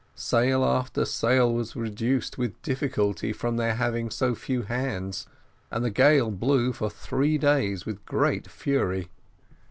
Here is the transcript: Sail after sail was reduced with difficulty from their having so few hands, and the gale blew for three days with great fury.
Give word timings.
Sail 0.15 0.65
after 0.65 1.05
sail 1.05 1.53
was 1.53 1.75
reduced 1.75 2.35
with 2.35 2.59
difficulty 2.63 3.31
from 3.31 3.57
their 3.57 3.75
having 3.75 4.09
so 4.09 4.33
few 4.33 4.63
hands, 4.63 5.27
and 5.69 5.85
the 5.85 5.91
gale 5.91 6.31
blew 6.31 6.73
for 6.73 6.89
three 6.89 7.37
days 7.37 7.85
with 7.85 8.03
great 8.07 8.49
fury. 8.49 9.09